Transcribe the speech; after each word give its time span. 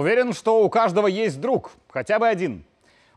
Уверен, 0.00 0.32
что 0.32 0.64
у 0.64 0.70
каждого 0.70 1.08
есть 1.08 1.42
друг, 1.42 1.72
хотя 1.90 2.18
бы 2.18 2.26
один. 2.26 2.64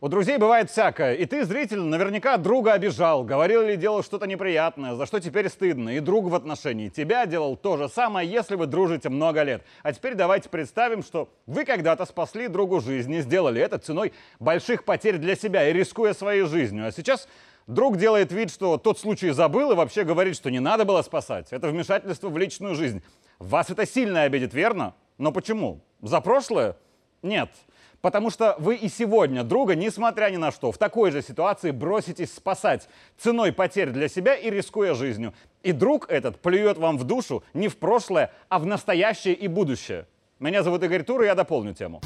У 0.01 0.09
друзей 0.09 0.37
бывает 0.37 0.69
всякое, 0.69 1.13
и 1.13 1.25
ты, 1.25 1.45
зритель, 1.45 1.79
наверняка 1.79 2.35
друга 2.35 2.73
обижал, 2.73 3.23
говорил 3.23 3.61
или 3.61 3.77
делал 3.77 4.03
что-то 4.03 4.27
неприятное, 4.27 4.95
за 4.95 5.05
что 5.05 5.21
теперь 5.21 5.47
стыдно, 5.47 5.95
и 5.95 6.01
друг 6.01 6.25
в 6.25 6.35
отношении 6.35 6.89
тебя 6.89 7.25
делал 7.25 7.55
то 7.55 7.77
же 7.77 7.87
самое, 7.87 8.29
если 8.29 8.55
вы 8.57 8.65
дружите 8.65 9.07
много 9.07 9.43
лет. 9.43 9.63
А 9.81 9.93
теперь 9.93 10.15
давайте 10.15 10.49
представим, 10.49 11.03
что 11.03 11.29
вы 11.45 11.63
когда-то 11.63 12.05
спасли 12.05 12.49
другу 12.49 12.81
жизнь 12.81 13.13
и 13.13 13.21
сделали 13.21 13.61
это 13.61 13.77
ценой 13.77 14.11
больших 14.41 14.83
потерь 14.83 15.19
для 15.19 15.37
себя 15.37 15.69
и 15.69 15.71
рискуя 15.71 16.13
своей 16.13 16.43
жизнью. 16.43 16.85
А 16.85 16.91
сейчас 16.91 17.29
Друг 17.65 17.95
делает 17.95 18.33
вид, 18.33 18.51
что 18.51 18.77
тот 18.77 18.99
случай 18.99 19.29
забыл 19.29 19.71
и 19.71 19.75
вообще 19.75 20.03
говорит, 20.03 20.35
что 20.35 20.51
не 20.51 20.59
надо 20.59 20.83
было 20.83 21.01
спасать. 21.01 21.47
Это 21.51 21.69
вмешательство 21.69 22.27
в 22.27 22.37
личную 22.37 22.75
жизнь. 22.75 23.01
Вас 23.39 23.69
это 23.69 23.85
сильно 23.85 24.23
обидит, 24.23 24.53
верно? 24.53 24.95
Но 25.23 25.31
почему? 25.31 25.79
За 26.01 26.19
прошлое? 26.19 26.75
Нет. 27.21 27.49
Потому 28.01 28.29
что 28.29 28.57
вы 28.59 28.75
и 28.75 28.89
сегодня 28.89 29.45
друга, 29.45 29.73
несмотря 29.73 30.29
ни 30.29 30.35
на 30.35 30.51
что, 30.51 30.73
в 30.73 30.77
такой 30.77 31.11
же 31.11 31.21
ситуации 31.21 31.71
броситесь 31.71 32.33
спасать 32.33 32.89
ценой 33.17 33.53
потерь 33.53 33.91
для 33.91 34.09
себя 34.09 34.35
и 34.35 34.49
рискуя 34.49 34.93
жизнью. 34.93 35.33
И 35.61 35.71
друг 35.71 36.09
этот 36.09 36.41
плюет 36.41 36.77
вам 36.77 36.97
в 36.97 37.05
душу 37.05 37.41
не 37.53 37.69
в 37.69 37.77
прошлое, 37.77 38.33
а 38.49 38.59
в 38.59 38.65
настоящее 38.65 39.33
и 39.33 39.47
будущее. 39.47 40.07
Меня 40.41 40.61
зовут 40.61 40.83
Игорь 40.83 41.03
Тур, 41.03 41.21
и 41.21 41.25
я 41.27 41.35
дополню 41.35 41.73
тему. 41.73 42.01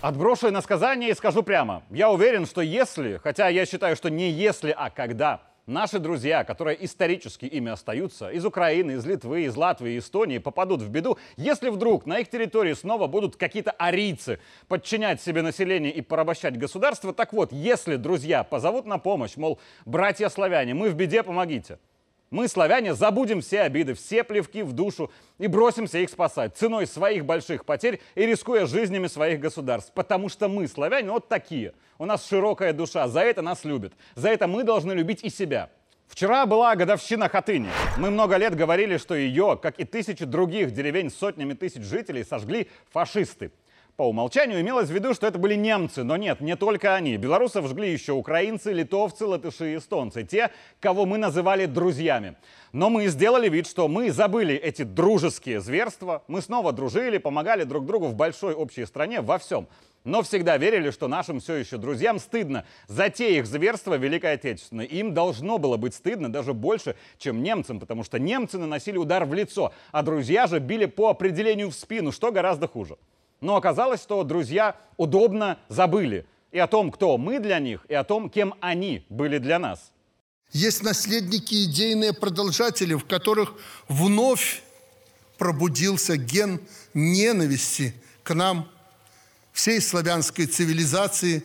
Отброшу 0.00 0.48
иносказание 0.48 1.10
и 1.10 1.14
скажу 1.14 1.44
прямо. 1.44 1.84
Я 1.90 2.10
уверен, 2.10 2.46
что 2.46 2.62
если, 2.62 3.18
хотя 3.18 3.46
я 3.46 3.64
считаю, 3.64 3.94
что 3.94 4.10
не 4.10 4.28
если, 4.28 4.74
а 4.76 4.90
когда, 4.90 5.40
наши 5.70 5.98
друзья, 5.98 6.44
которые 6.44 6.84
исторически 6.84 7.46
ими 7.46 7.70
остаются, 7.70 8.28
из 8.28 8.44
Украины, 8.44 8.92
из 8.92 9.06
Литвы, 9.06 9.44
из 9.44 9.56
Латвии, 9.56 9.98
Эстонии, 9.98 10.38
попадут 10.38 10.82
в 10.82 10.90
беду, 10.90 11.16
если 11.36 11.70
вдруг 11.70 12.04
на 12.06 12.18
их 12.18 12.28
территории 12.28 12.74
снова 12.74 13.06
будут 13.06 13.36
какие-то 13.36 13.70
арийцы 13.70 14.40
подчинять 14.68 15.22
себе 15.22 15.42
население 15.42 15.92
и 15.92 16.02
порабощать 16.02 16.58
государство, 16.58 17.14
так 17.14 17.32
вот, 17.32 17.52
если 17.52 17.96
друзья 17.96 18.44
позовут 18.44 18.84
на 18.84 18.98
помощь, 18.98 19.36
мол, 19.36 19.58
братья 19.86 20.28
славяне, 20.28 20.74
мы 20.74 20.90
в 20.90 20.94
беде, 20.94 21.22
помогите– 21.22 21.78
мы, 22.30 22.46
славяне, 22.46 22.94
забудем 22.94 23.40
все 23.40 23.62
обиды, 23.62 23.94
все 23.94 24.22
плевки 24.22 24.62
в 24.62 24.72
душу 24.72 25.10
и 25.38 25.48
бросимся 25.48 25.98
их 25.98 26.10
спасать 26.10 26.56
ценой 26.56 26.86
своих 26.86 27.24
больших 27.24 27.64
потерь 27.64 28.00
и 28.14 28.24
рискуя 28.24 28.66
жизнями 28.66 29.08
своих 29.08 29.40
государств. 29.40 29.90
Потому 29.94 30.28
что 30.28 30.48
мы, 30.48 30.68
славяне, 30.68 31.10
вот 31.10 31.28
такие. 31.28 31.74
У 31.98 32.04
нас 32.04 32.28
широкая 32.28 32.72
душа, 32.72 33.08
за 33.08 33.20
это 33.20 33.42
нас 33.42 33.64
любят. 33.64 33.94
За 34.14 34.28
это 34.28 34.46
мы 34.46 34.62
должны 34.62 34.92
любить 34.92 35.24
и 35.24 35.28
себя. 35.28 35.70
Вчера 36.06 36.46
была 36.46 36.76
годовщина 36.76 37.28
Хатыни. 37.28 37.68
Мы 37.98 38.10
много 38.10 38.36
лет 38.36 38.54
говорили, 38.54 38.96
что 38.96 39.14
ее, 39.16 39.58
как 39.60 39.80
и 39.80 39.84
тысячи 39.84 40.24
других 40.24 40.70
деревень 40.72 41.10
с 41.10 41.16
сотнями 41.16 41.54
тысяч 41.54 41.82
жителей, 41.82 42.24
сожгли 42.24 42.68
фашисты. 42.92 43.50
По 44.00 44.04
умолчанию 44.04 44.62
имелось 44.62 44.88
в 44.88 44.94
виду, 44.94 45.12
что 45.12 45.26
это 45.26 45.38
были 45.38 45.54
немцы, 45.54 46.04
но 46.04 46.16
нет, 46.16 46.40
не 46.40 46.56
только 46.56 46.94
они. 46.94 47.18
Белорусов 47.18 47.68
жгли 47.68 47.92
еще 47.92 48.14
украинцы, 48.14 48.72
литовцы, 48.72 49.26
латыши 49.26 49.74
и 49.74 49.76
эстонцы, 49.76 50.22
те, 50.22 50.52
кого 50.80 51.04
мы 51.04 51.18
называли 51.18 51.66
друзьями. 51.66 52.36
Но 52.72 52.88
мы 52.88 53.08
сделали 53.08 53.50
вид, 53.50 53.66
что 53.66 53.88
мы 53.88 54.10
забыли 54.10 54.54
эти 54.54 54.84
дружеские 54.84 55.60
зверства, 55.60 56.22
мы 56.28 56.40
снова 56.40 56.72
дружили, 56.72 57.18
помогали 57.18 57.64
друг 57.64 57.84
другу 57.84 58.06
в 58.06 58.14
большой 58.14 58.54
общей 58.54 58.86
стране 58.86 59.20
во 59.20 59.36
всем. 59.36 59.68
Но 60.04 60.22
всегда 60.22 60.56
верили, 60.56 60.90
что 60.92 61.06
нашим 61.06 61.40
все 61.40 61.56
еще 61.56 61.76
друзьям 61.76 62.20
стыдно 62.20 62.64
за 62.88 63.10
те 63.10 63.36
их 63.36 63.46
зверства 63.46 63.98
Великой 63.98 64.32
Отечественной. 64.32 64.86
Им 64.86 65.12
должно 65.12 65.58
было 65.58 65.76
быть 65.76 65.92
стыдно 65.92 66.32
даже 66.32 66.54
больше, 66.54 66.96
чем 67.18 67.42
немцам, 67.42 67.78
потому 67.78 68.02
что 68.02 68.18
немцы 68.18 68.56
наносили 68.56 68.96
удар 68.96 69.26
в 69.26 69.34
лицо, 69.34 69.74
а 69.92 70.02
друзья 70.02 70.46
же 70.46 70.58
били 70.58 70.86
по 70.86 71.10
определению 71.10 71.68
в 71.68 71.74
спину, 71.74 72.12
что 72.12 72.32
гораздо 72.32 72.66
хуже. 72.66 72.96
Но 73.40 73.56
оказалось, 73.56 74.02
что 74.02 74.22
друзья 74.22 74.76
удобно 74.96 75.58
забыли 75.68 76.26
и 76.52 76.58
о 76.58 76.66
том, 76.66 76.90
кто 76.90 77.16
мы 77.16 77.38
для 77.38 77.58
них, 77.58 77.86
и 77.88 77.94
о 77.94 78.04
том, 78.04 78.28
кем 78.28 78.54
они 78.60 79.06
были 79.08 79.38
для 79.38 79.58
нас. 79.58 79.92
Есть 80.52 80.82
наследники, 80.82 81.64
идейные 81.64 82.12
продолжатели, 82.12 82.94
в 82.94 83.04
которых 83.04 83.54
вновь 83.88 84.62
пробудился 85.38 86.16
ген 86.16 86.60
ненависти 86.92 87.94
к 88.24 88.34
нам, 88.34 88.68
всей 89.52 89.80
славянской 89.80 90.46
цивилизации, 90.46 91.44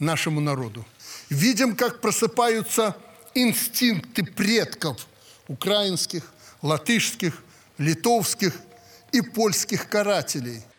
нашему 0.00 0.40
народу. 0.40 0.84
Видим, 1.30 1.76
как 1.76 2.00
просыпаются 2.00 2.96
инстинкты 3.34 4.24
предков 4.24 5.06
украинских, 5.46 6.32
латышских, 6.62 7.42
литовских 7.78 8.60
и 9.12 9.20
польских 9.20 9.88
карателей– 9.88 10.62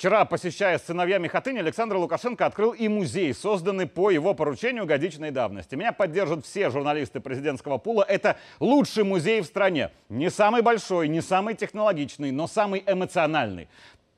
Вчера, 0.00 0.24
посещая 0.24 0.78
с 0.78 0.86
сыновьями 0.86 1.28
Хатыни, 1.28 1.58
Александр 1.58 1.96
Лукашенко 1.96 2.46
открыл 2.46 2.70
и 2.70 2.88
музей, 2.88 3.34
созданный 3.34 3.86
по 3.86 4.08
его 4.08 4.32
поручению 4.32 4.86
годичной 4.86 5.30
давности. 5.30 5.74
Меня 5.74 5.92
поддержат 5.92 6.46
все 6.46 6.70
журналисты 6.70 7.20
президентского 7.20 7.76
пула. 7.76 8.02
Это 8.08 8.38
лучший 8.60 9.04
музей 9.04 9.42
в 9.42 9.44
стране. 9.44 9.90
Не 10.08 10.30
самый 10.30 10.62
большой, 10.62 11.08
не 11.08 11.20
самый 11.20 11.54
технологичный, 11.54 12.30
но 12.30 12.46
самый 12.46 12.82
эмоциональный. 12.86 13.68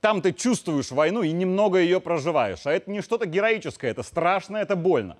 Там 0.01 0.23
ты 0.23 0.31
чувствуешь 0.33 0.93
войну 0.93 1.25
и 1.25 1.33
немного 1.33 1.81
ее 1.81 2.01
проживаешь. 2.01 2.65
А 2.65 2.71
это 2.71 2.89
не 2.89 3.01
что-то 3.01 3.27
героическое, 3.27 3.91
это 3.91 4.05
страшно, 4.05 4.59
это 4.59 4.77
больно. 4.77 5.17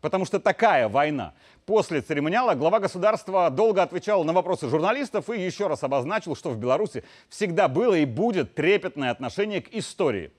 Потому 0.00 0.24
что 0.24 0.40
такая 0.40 0.88
война. 0.88 1.34
После 1.66 2.00
церемониала 2.00 2.54
глава 2.54 2.80
государства 2.80 3.50
долго 3.50 3.82
отвечал 3.82 4.24
на 4.24 4.32
вопросы 4.32 4.68
журналистов 4.68 5.28
и 5.30 5.40
еще 5.40 5.66
раз 5.66 5.82
обозначил, 5.82 6.34
что 6.34 6.50
в 6.50 6.58
Беларуси 6.58 7.04
всегда 7.28 7.68
было 7.68 7.94
и 7.94 8.04
будет 8.04 8.54
трепетное 8.54 9.10
отношение 9.10 9.60
к 9.60 9.72
истории. 9.72 10.32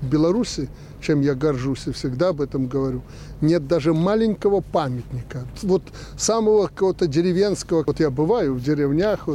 В 0.00 0.06
Беларуси, 0.06 0.68
чем 1.00 1.22
я 1.22 1.34
горжусь 1.34 1.86
и 1.86 1.92
всегда 1.92 2.28
об 2.28 2.42
этом 2.42 2.66
говорю, 2.66 3.02
нет 3.40 3.66
даже 3.66 3.94
маленького 3.94 4.60
памятника. 4.60 5.46
Вот 5.62 5.82
самого 6.16 6.66
какого-то 6.66 7.06
деревенского. 7.06 7.84
Вот 7.86 7.98
я 7.98 8.10
бываю 8.10 8.54
в 8.54 8.62
деревнях, 8.62 9.28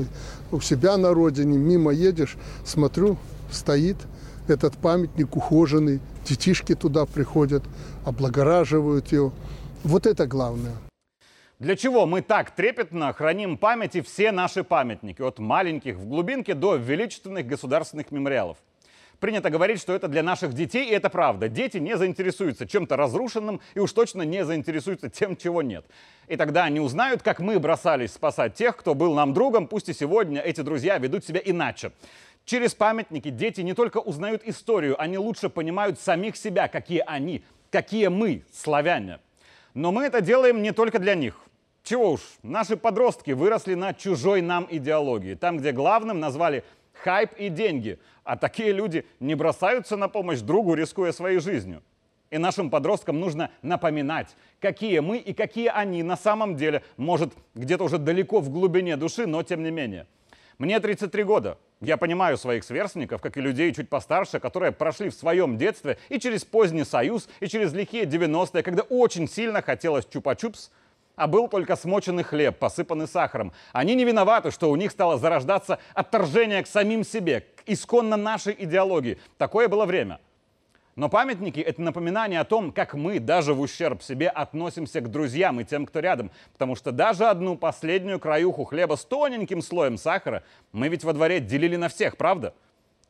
у 0.51 0.61
себя 0.61 0.97
на 0.97 1.13
родине, 1.13 1.57
мимо 1.57 1.91
едешь, 1.91 2.37
смотрю, 2.63 3.17
стоит 3.51 3.97
этот 4.47 4.77
памятник 4.77 5.35
ухоженный, 5.35 5.99
детишки 6.25 6.75
туда 6.75 7.05
приходят, 7.05 7.63
облагораживают 8.05 9.11
его. 9.11 9.33
Вот 9.83 10.05
это 10.05 10.27
главное. 10.27 10.75
Для 11.59 11.75
чего 11.75 12.05
мы 12.05 12.21
так 12.21 12.51
трепетно 12.51 13.13
храним 13.13 13.57
память 13.57 13.95
и 13.95 14.01
все 14.01 14.31
наши 14.31 14.63
памятники, 14.63 15.21
от 15.21 15.39
маленьких 15.39 15.95
в 15.95 16.07
глубинке 16.07 16.55
до 16.55 16.75
величественных 16.75 17.47
государственных 17.47 18.11
мемориалов? 18.11 18.57
Принято 19.19 19.49
говорить, 19.49 19.79
что 19.79 19.93
это 19.93 20.09
для 20.09 20.21
наших 20.21 20.51
детей, 20.51 20.89
и 20.89 20.93
это 20.93 21.09
правда. 21.09 21.47
Дети 21.47 21.77
не 21.77 21.95
заинтересуются 21.95 22.67
чем-то 22.67 22.97
разрушенным 22.97 23.61
и 23.73 23.79
уж 23.79 23.93
точно 23.93 24.23
не 24.23 24.43
заинтересуются 24.43 25.09
тем, 25.09 25.37
чего 25.37 25.61
нет. 25.61 25.85
И 26.27 26.35
тогда 26.35 26.65
они 26.65 26.81
узнают, 26.81 27.21
как 27.21 27.39
мы 27.39 27.57
бросались 27.57 28.11
спасать 28.11 28.55
тех, 28.55 28.75
кто 28.75 28.95
был 28.95 29.13
нам 29.13 29.33
другом, 29.33 29.67
пусть 29.67 29.87
и 29.87 29.93
сегодня 29.93 30.41
эти 30.41 30.59
друзья 30.59 30.97
ведут 30.97 31.23
себя 31.23 31.39
иначе. 31.45 31.93
Через 32.45 32.73
памятники 32.73 33.29
дети 33.29 33.61
не 33.61 33.73
только 33.73 33.97
узнают 33.97 34.43
историю, 34.43 35.01
они 35.01 35.17
лучше 35.17 35.49
понимают 35.49 35.99
самих 35.99 36.35
себя, 36.35 36.67
какие 36.67 37.03
они, 37.05 37.43
какие 37.71 38.07
мы, 38.07 38.43
славяне. 38.51 39.19
Но 39.73 39.91
мы 39.91 40.03
это 40.03 40.21
делаем 40.21 40.61
не 40.61 40.71
только 40.71 40.99
для 40.99 41.15
них. 41.15 41.39
Чего 41.83 42.11
уж, 42.11 42.21
наши 42.43 42.77
подростки 42.77 43.31
выросли 43.31 43.73
на 43.75 43.93
чужой 43.93 44.41
нам 44.41 44.67
идеологии. 44.69 45.35
Там, 45.35 45.57
где 45.57 45.71
главным 45.71 46.19
назвали 46.19 46.63
хайп 46.93 47.33
и 47.37 47.49
деньги. 47.49 47.99
А 48.23 48.37
такие 48.37 48.71
люди 48.71 49.05
не 49.19 49.35
бросаются 49.35 49.97
на 49.97 50.07
помощь 50.07 50.39
другу, 50.39 50.75
рискуя 50.75 51.11
своей 51.11 51.39
жизнью. 51.39 51.81
И 52.29 52.37
нашим 52.37 52.69
подросткам 52.69 53.19
нужно 53.19 53.51
напоминать, 53.61 54.35
какие 54.59 54.99
мы 54.99 55.17
и 55.17 55.33
какие 55.33 55.67
они 55.67 56.01
на 56.01 56.17
самом 56.17 56.55
деле, 56.55 56.81
может, 56.97 57.31
где-то 57.53 57.83
уже 57.83 57.99
далеко 57.99 58.39
в 58.39 58.49
глубине 58.49 58.97
души, 58.97 59.27
но 59.27 59.43
тем 59.43 59.61
не 59.61 59.69
менее. 59.69 60.07
Мне 60.57 60.79
33 60.79 61.23
года. 61.23 61.57
Я 61.85 61.97
понимаю 61.97 62.37
своих 62.37 62.63
сверстников, 62.63 63.21
как 63.21 63.35
и 63.35 63.41
людей 63.41 63.73
чуть 63.73 63.89
постарше, 63.89 64.39
которые 64.39 64.71
прошли 64.71 65.09
в 65.09 65.13
своем 65.13 65.57
детстве 65.57 65.97
и 66.07 66.17
через 66.17 66.45
поздний 66.45 66.85
союз, 66.85 67.27
и 67.41 67.47
через 67.47 67.73
лихие 67.73 68.05
90-е, 68.05 68.63
когда 68.63 68.83
очень 68.83 69.27
сильно 69.27 69.61
хотелось 69.61 70.05
чупа-чупс, 70.05 70.69
а 71.17 71.27
был 71.27 71.49
только 71.49 71.75
смоченный 71.75 72.23
хлеб, 72.23 72.57
посыпанный 72.57 73.05
сахаром. 73.05 73.51
Они 73.73 73.95
не 73.95 74.05
виноваты, 74.05 74.51
что 74.51 74.71
у 74.71 74.77
них 74.77 74.91
стало 74.91 75.17
зарождаться 75.17 75.77
отторжение 75.93 76.63
к 76.63 76.67
самим 76.67 77.03
себе, 77.03 77.41
к 77.41 77.63
исконно 77.65 78.15
нашей 78.15 78.55
идеологии. 78.57 79.19
Такое 79.37 79.67
было 79.67 79.85
время. 79.85 80.21
Но 80.95 81.09
памятники— 81.09 81.59
это 81.61 81.81
напоминание 81.81 82.39
о 82.39 82.45
том, 82.45 82.71
как 82.71 82.93
мы 82.93 83.19
даже 83.19 83.53
в 83.53 83.61
ущерб 83.61 84.03
себе 84.03 84.29
относимся 84.29 85.01
к 85.01 85.09
друзьям 85.09 85.59
и 85.59 85.63
тем, 85.63 85.87
кто 85.87 85.99
рядом. 85.99 86.29
Потому 86.51 86.75
что 86.75 86.91
даже 86.91 87.25
одну 87.25 87.55
последнюю 87.55 88.19
краюху 88.19 88.63
хлеба 88.63 88.95
с 88.95 89.03
тоненьким 89.03 89.61
слоем 89.61 89.97
сахара 89.97 90.43
мы 90.71 90.89
ведь 90.89 91.03
во 91.03 91.13
дворе 91.13 91.39
делили 91.39 91.77
на 91.77 91.89
всех, 91.89 92.15
правда? 92.15 92.53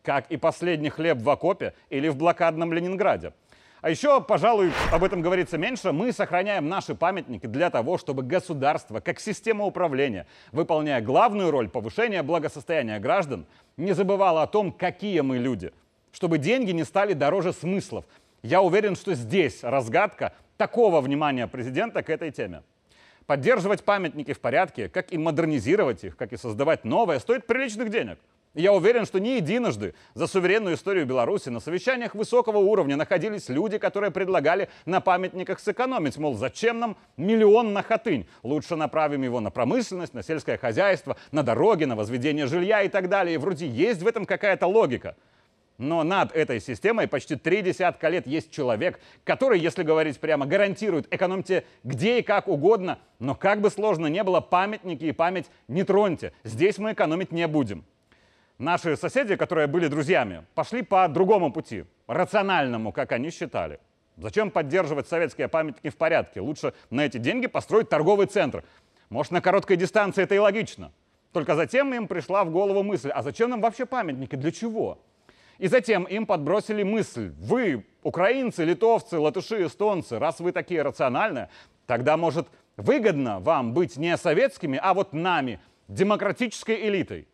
Как 0.01 0.31
и 0.31 0.37
последний 0.37 0.89
хлеб 0.89 1.21
в 1.21 1.29
окопе 1.29 1.73
или 1.89 2.07
в 2.07 2.15
блокадном 2.15 2.71
Ленинграде. 2.71 3.33
А 3.81 3.89
еще, 3.89 4.21
пожалуй, 4.21 4.71
об 4.93 5.03
этом 5.03 5.21
говорится 5.21 5.57
меньше, 5.57 5.91
мы 5.91 6.13
сохраняем 6.13 6.69
наши 6.69 6.95
памятники 6.95 7.47
для 7.47 7.69
того, 7.69 7.97
чтобы 7.97 8.23
государство, 8.23 9.01
как 9.01 9.19
система 9.19 9.65
управления, 9.65 10.25
выполняя 10.53 11.01
главную 11.01 11.51
роль 11.51 11.67
повышения 11.67 12.23
благосостояния 12.23 12.97
граждан, 12.99 13.45
не 13.75 13.91
забывало 13.91 14.41
о 14.41 14.47
том, 14.47 14.71
какие 14.71 15.19
мы 15.19 15.37
люди, 15.37 15.73
чтобы 16.13 16.37
деньги 16.37 16.71
не 16.71 16.85
стали 16.85 17.11
дороже 17.11 17.51
смыслов. 17.51 18.05
Я 18.41 18.61
уверен, 18.61 18.95
что 18.95 19.13
здесь 19.13 19.63
разгадка 19.63 20.31
такого 20.55 21.01
внимания 21.01 21.47
президента 21.47 22.01
к 22.03 22.09
этой 22.09 22.31
теме. 22.31 22.63
Поддерживать 23.25 23.83
памятники 23.83 24.31
в 24.31 24.39
порядке, 24.39 24.87
как 24.87 25.11
и 25.11 25.17
модернизировать 25.17 26.05
их, 26.05 26.15
как 26.15 26.31
и 26.31 26.37
создавать 26.37 26.85
новое, 26.85 27.19
стоит 27.19 27.45
приличных 27.45 27.89
денег– 27.89 28.19
я 28.55 28.71
уверен, 28.71 29.07
что 29.07 29.19
не 29.19 29.37
единожды 29.37 29.95
за 30.13 30.27
суверенную 30.27 30.75
историю 30.75 31.07
Беларуси 31.07 31.49
на 31.49 31.59
совещаниях 31.59 32.13
высокого 32.13 32.57
уровня 32.57 32.95
находились 32.95 33.49
люди, 33.49 33.79
которые 33.79 34.11
предлагали 34.11 34.69
на 34.85 35.01
памятниках 35.01 35.59
сэкономить. 35.59 36.17
Мол, 36.17 36.35
зачем 36.35 36.77
нам 36.77 36.95
миллион 37.17 37.73
на 37.73 37.81
хатынь? 37.81 38.27
Лучше 38.43 38.75
направим 38.75 39.23
его 39.23 39.39
на 39.39 39.49
промышленность, 39.49 40.13
на 40.13 40.21
сельское 40.21 40.59
хозяйство, 40.59 41.17
на 41.31 41.41
дороги, 41.41 41.85
на 41.85 41.95
возведение 41.95 42.45
жилья 42.45 42.83
и 42.83 42.89
так 42.89 43.09
далее. 43.09 43.33
И 43.35 43.37
вроде 43.39 43.65
есть 43.65 44.03
в 44.03 44.07
этом 44.07 44.27
какая-то 44.27 44.67
логика. 44.67 45.15
Но 45.83 46.03
над 46.03 46.31
этой 46.31 46.61
системой 46.61 47.09
почти 47.09 47.35
три 47.35 47.61
десятка 47.61 48.07
лет 48.07 48.25
есть 48.25 48.49
человек, 48.51 49.01
который, 49.25 49.59
если 49.59 49.83
говорить 49.83 50.17
прямо, 50.17 50.45
гарантирует 50.45 51.13
экономьте 51.13 51.65
где 51.83 52.19
и 52.19 52.21
как 52.21 52.47
угодно, 52.47 52.99
но 53.19 53.35
как 53.35 53.59
бы 53.59 53.69
сложно 53.69 54.07
не 54.07 54.23
было, 54.23 54.39
памятники 54.39 55.03
и 55.03 55.11
память 55.11 55.47
не 55.67 55.83
троньте. 55.83 56.31
Здесь 56.45 56.77
мы 56.77 56.93
экономить 56.93 57.33
не 57.33 57.45
будем. 57.49 57.83
Наши 58.57 58.95
соседи, 58.95 59.35
которые 59.35 59.67
были 59.67 59.87
друзьями, 59.87 60.45
пошли 60.55 60.83
по 60.83 61.05
другому 61.09 61.51
пути, 61.51 61.83
рациональному, 62.07 62.93
как 62.93 63.11
они 63.11 63.29
считали. 63.29 63.81
Зачем 64.15 64.51
поддерживать 64.51 65.09
советские 65.09 65.49
памятники 65.49 65.89
в 65.89 65.97
порядке? 65.97 66.39
Лучше 66.39 66.73
на 66.91 67.01
эти 67.01 67.17
деньги 67.17 67.47
построить 67.47 67.89
торговый 67.89 68.27
центр. 68.27 68.63
Может, 69.09 69.33
на 69.33 69.41
короткой 69.41 69.75
дистанции 69.75 70.23
это 70.23 70.33
и 70.33 70.37
логично. 70.37 70.93
Только 71.33 71.55
затем 71.55 71.93
им 71.93 72.07
пришла 72.07 72.45
в 72.45 72.51
голову 72.51 72.83
мысль, 72.83 73.09
а 73.09 73.21
зачем 73.21 73.49
нам 73.49 73.59
вообще 73.59 73.85
памятники, 73.85 74.37
для 74.37 74.53
чего? 74.53 74.99
И 75.57 75.67
затем 75.67 76.03
им 76.03 76.25
подбросили 76.25 76.83
мысль, 76.83 77.33
вы, 77.37 77.85
украинцы, 78.01 78.63
литовцы, 78.63 79.17
латыши, 79.17 79.65
эстонцы, 79.65 80.19
раз 80.19 80.39
вы 80.39 80.51
такие 80.51 80.81
рациональные, 80.81 81.49
тогда, 81.85 82.17
может, 82.17 82.47
выгодно 82.77 83.39
вам 83.39 83.73
быть 83.73 83.97
не 83.97 84.17
советскими, 84.17 84.79
а 84.81 84.93
вот 84.93 85.13
нами, 85.13 85.59
демократической 85.87 86.87
элитой. 86.87 87.27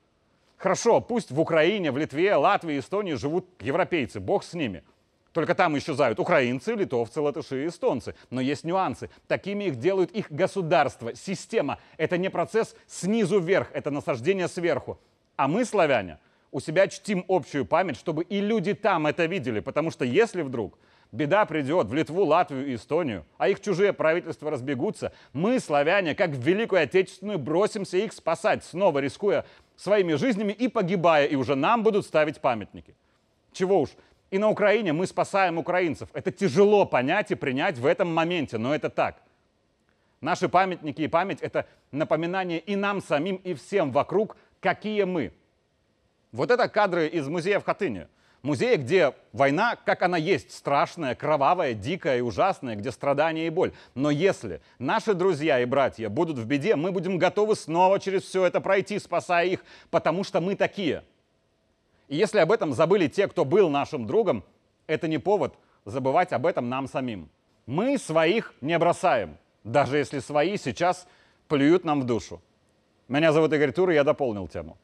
Хорошо, 0.58 1.00
пусть 1.00 1.32
в 1.32 1.40
Украине, 1.40 1.92
в 1.92 1.98
Литве, 1.98 2.36
Латвии, 2.36 2.80
Эстонии 2.80 3.14
живут 3.14 3.48
европейцы, 3.62 4.20
бог 4.20 4.44
с 4.44 4.54
ними. 4.54 4.84
Только 5.32 5.56
там 5.56 5.78
исчезают 5.78 6.20
украинцы, 6.20 6.74
литовцы, 6.74 7.22
латыши 7.22 7.64
и 7.64 7.68
эстонцы. 7.68 8.16
Но 8.30 8.42
есть 8.42 8.64
нюансы. 8.64 9.10
Такими 9.28 9.66
их 9.66 9.78
делают 9.78 10.12
их 10.12 10.32
государство, 10.32 11.16
система. 11.16 11.80
Это 11.98 12.18
не 12.18 12.30
процесс 12.30 12.76
снизу 12.88 13.40
вверх, 13.40 13.70
это 13.74 13.92
насаждение 13.92 14.48
сверху. 14.48 15.00
А 15.36 15.48
мы, 15.48 15.66
славяне, 15.66 16.18
у 16.52 16.60
себя 16.60 16.88
чтим 16.88 17.26
общую 17.28 17.66
память, 17.66 17.98
чтобы 17.98 18.24
и 18.24 18.42
люди 18.42 18.74
там 18.74 19.08
это 19.08 19.26
видели. 19.26 19.60
Потому 19.60 19.92
что 19.92 20.06
если 20.06 20.42
вдруг 20.42 20.78
беда 21.12 21.46
придет 21.46 21.88
в 21.88 21.94
Литву, 21.94 22.24
Латвию 22.26 22.68
и 22.68 22.76
Эстонию, 22.76 23.26
а 23.38 23.50
их 23.50 23.62
чужие 23.62 23.94
правительства 23.94 24.52
разбегутся, 24.52 25.14
мы, 25.34 25.60
славяне, 25.60 26.16
как 26.16 26.32
в 26.32 26.42
Великую 26.42 26.84
Отечественную, 26.84 27.40
бросимся 27.40 27.98
их 27.98 28.14
спасать, 28.14 28.64
снова 28.64 29.00
рискуя 29.00 29.46
своими 29.76 30.14
жизнями 30.14 30.52
и 30.52 30.68
погибая, 30.68 31.26
и 31.26 31.36
уже 31.36 31.56
нам 31.56 31.84
будут 31.84 32.06
ставить 32.06 32.40
памятники. 32.42 32.96
Чего 33.52 33.82
уж, 33.82 33.90
и 34.32 34.38
на 34.38 34.50
Украине 34.50 34.94
мы 34.94 35.08
спасаем 35.08 35.58
украинцев. 35.58 36.10
Это 36.14 36.32
тяжело 36.32 36.86
понять 36.86 37.32
и 37.32 37.36
принять 37.36 37.78
в 37.78 37.86
этом 37.86 38.14
моменте, 38.14 38.58
но 38.58 38.76
это 38.76 38.90
так. 38.90 39.22
Наши 40.22 40.50
памятники 40.50 41.02
и 41.02 41.08
память— 41.08 41.40
это 41.42 41.66
напоминание 41.92 42.60
и 42.60 42.76
нам 42.76 43.02
самим, 43.02 43.38
и 43.38 43.54
всем 43.54 43.92
вокруг, 43.92 44.36
какие 44.60 45.04
мы. 45.04 45.32
Вот 46.32 46.52
это 46.52 46.68
кадры 46.70 47.08
из 47.08 47.28
музея 47.28 47.60
в 47.60 47.66
Хатыне— 47.66 48.08
Музей, 48.42 48.78
где 48.78 49.14
война, 49.34 49.76
как 49.76 50.02
она 50.02 50.18
есть, 50.18 50.54
страшная, 50.54 51.14
кровавая, 51.14 51.74
дикая 51.74 52.20
и 52.20 52.22
ужасная, 52.22 52.76
где 52.76 52.90
страдания 52.92 53.48
и 53.48 53.50
боль. 53.50 53.74
Но 53.96 54.10
если 54.10 54.62
наши 54.78 55.14
друзья 55.14 55.60
и 55.60 55.66
братья 55.66 56.08
будут 56.08 56.38
в 56.38 56.46
беде, 56.46 56.78
мы 56.78 56.94
будем 56.94 57.18
готовы 57.18 57.56
снова 57.56 58.00
через 58.00 58.24
все 58.24 58.46
это 58.46 58.62
пройти, 58.62 58.98
спасая 58.98 59.48
их, 59.48 59.66
потому 59.90 60.24
что 60.24 60.40
мы 60.40 60.56
такие. 60.56 61.04
И 62.08 62.16
если 62.16 62.40
об 62.40 62.54
этом 62.54 62.72
забыли 62.72 63.08
те, 63.08 63.28
кто 63.28 63.44
был 63.44 63.70
нашим 63.70 64.08
другом, 64.08 64.46
это 64.88 65.10
не 65.10 65.18
повод 65.18 65.56
забывать 65.84 66.32
об 66.32 66.46
этом 66.46 66.70
нам 66.70 66.88
самим. 66.88 67.30
Мы 67.66 67.98
своих 67.98 68.54
не 68.62 68.80
бросаем, 68.80 69.38
даже 69.66 69.98
если 69.98 70.20
свои 70.20 70.56
сейчас 70.56 71.08
плюют 71.50 71.84
нам 71.84 72.02
в 72.02 72.06
душу. 72.06 72.42
Меня 73.10 73.34
зовут 73.34 73.52
Игорь 73.52 73.74
Тур, 73.74 73.90
и 73.90 73.96
я 73.96 74.06
дополнил 74.06 74.48
тему. 74.48 74.78